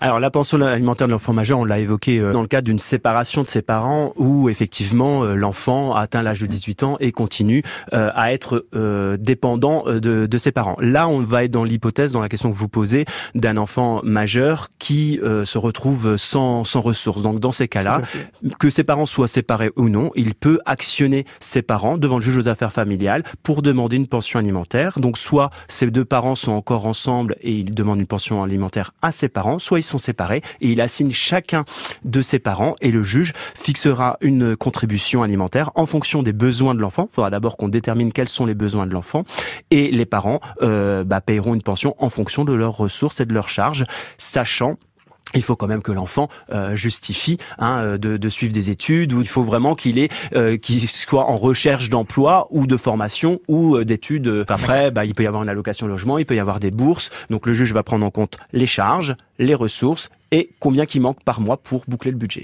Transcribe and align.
Alors 0.00 0.20
la 0.20 0.30
pension 0.30 0.60
alimentaire 0.60 1.08
de 1.08 1.12
l'enfant 1.12 1.32
majeur, 1.32 1.58
on 1.58 1.64
l'a 1.64 1.80
évoqué 1.80 2.20
euh, 2.20 2.30
dans 2.30 2.40
le 2.40 2.46
cadre 2.46 2.66
d'une 2.66 2.78
séparation 2.78 3.42
de 3.42 3.48
ses 3.48 3.62
parents 3.62 4.12
où 4.14 4.48
effectivement 4.48 5.24
euh, 5.24 5.34
l'enfant 5.34 5.92
a 5.92 6.02
atteint 6.02 6.22
l'âge 6.22 6.40
de 6.40 6.46
18 6.46 6.84
ans 6.84 6.96
et 7.00 7.10
continue 7.10 7.64
euh, 7.92 8.10
à 8.14 8.32
être 8.32 8.66
dépendant 9.18 9.84
de, 9.86 10.26
de, 10.26 10.38
ses 10.38 10.52
parents. 10.52 10.76
Là, 10.80 11.08
on 11.08 11.18
va 11.18 11.44
être 11.44 11.50
dans 11.50 11.64
l'hypothèse, 11.64 12.12
dans 12.12 12.20
la 12.20 12.28
question 12.28 12.50
que 12.50 12.56
vous 12.56 12.68
posez, 12.68 13.06
d'un 13.34 13.56
enfant 13.56 14.00
majeur 14.04 14.68
qui 14.78 15.20
se 15.44 15.58
retrouve 15.58 16.16
sans, 16.16 16.64
sans 16.64 16.80
ressources. 16.80 17.22
Donc 17.22 17.40
dans 17.40 17.52
ces 17.52 17.68
cas-là, 17.68 18.02
que 18.58 18.70
ses 18.70 18.84
parents 18.84 19.06
soient 19.06 19.28
séparés 19.28 19.70
ou 19.76 19.88
non, 19.88 20.10
il 20.14 20.34
peut 20.34 20.60
actionner 20.64 21.24
ses 21.40 21.62
parents 21.62 21.98
devant 21.98 22.16
le 22.16 22.22
juge 22.22 22.38
aux 22.38 22.48
affaires 22.48 22.72
familiales 22.72 23.24
pour 23.42 23.62
demander 23.62 23.96
une 23.96 24.06
pension 24.06 24.38
alimentaire. 24.38 25.00
Donc 25.00 25.18
soit 25.18 25.50
ses 25.66 25.90
deux 25.90 26.04
parents 26.04 26.34
sont 26.34 26.52
encore 26.52 26.86
ensemble 26.86 27.36
et 27.40 27.52
il 27.52 27.74
demande 27.74 27.98
une 27.98 28.06
pension 28.06 28.42
alimentaire 28.42 28.92
à 29.02 29.12
ses 29.12 29.28
parents, 29.28 29.58
soit 29.58 29.78
ils 29.78 29.87
sont 29.88 29.98
séparés 29.98 30.42
et 30.60 30.68
il 30.68 30.80
assigne 30.80 31.10
chacun 31.10 31.64
de 32.04 32.22
ses 32.22 32.38
parents 32.38 32.76
et 32.80 32.90
le 32.90 33.02
juge 33.02 33.32
fixera 33.54 34.16
une 34.20 34.56
contribution 34.56 35.22
alimentaire 35.22 35.70
en 35.74 35.86
fonction 35.86 36.22
des 36.22 36.32
besoins 36.32 36.74
de 36.74 36.80
l'enfant. 36.80 37.08
Il 37.10 37.14
faudra 37.14 37.30
d'abord 37.30 37.56
qu'on 37.56 37.68
détermine 37.68 38.12
quels 38.12 38.28
sont 38.28 38.46
les 38.46 38.54
besoins 38.54 38.86
de 38.86 38.92
l'enfant 38.92 39.24
et 39.70 39.90
les 39.90 40.06
parents 40.06 40.40
euh, 40.62 41.04
bah, 41.04 41.20
paieront 41.20 41.54
une 41.54 41.62
pension 41.62 41.94
en 41.98 42.10
fonction 42.10 42.44
de 42.44 42.52
leurs 42.52 42.76
ressources 42.76 43.20
et 43.20 43.26
de 43.26 43.34
leurs 43.34 43.48
charges, 43.48 43.84
sachant 44.18 44.76
il 45.34 45.42
faut 45.42 45.56
quand 45.56 45.66
même 45.66 45.82
que 45.82 45.92
l'enfant 45.92 46.28
euh, 46.52 46.76
justifie 46.76 47.38
hein, 47.58 47.80
euh, 47.82 47.98
de, 47.98 48.16
de, 48.16 48.28
suivre 48.28 48.52
des 48.52 48.70
études 48.70 49.12
ou 49.12 49.20
il 49.20 49.28
faut 49.28 49.42
vraiment 49.42 49.74
qu'il 49.74 50.08
euh, 50.34 50.56
qu'il 50.56 50.86
soit 50.88 51.24
en 51.24 51.36
recherche 51.36 51.90
d'emploi 51.90 52.46
ou 52.50 52.66
de 52.66 52.76
formation 52.76 53.40
ou 53.48 53.82
d'études. 53.84 54.44
Après, 54.48 54.90
bah, 54.90 55.04
il 55.04 55.14
peut 55.14 55.24
y 55.24 55.26
avoir 55.26 55.42
une 55.42 55.48
allocation 55.48 55.86
logement, 55.86 56.18
il 56.18 56.26
peut 56.26 56.36
y 56.36 56.40
avoir 56.40 56.60
des 56.60 56.70
bourses. 56.70 57.10
Donc 57.30 57.46
le 57.46 57.52
juge 57.52 57.72
va 57.72 57.82
prendre 57.82 58.06
en 58.06 58.10
compte 58.10 58.38
les 58.52 58.66
charges, 58.66 59.16
les 59.38 59.54
ressources 59.54 60.10
et 60.30 60.50
combien 60.60 60.86
qui 60.86 61.00
manque 61.00 61.22
par 61.24 61.40
mois 61.40 61.56
pour 61.56 61.84
boucler 61.88 62.10
le 62.10 62.16
budget. 62.18 62.36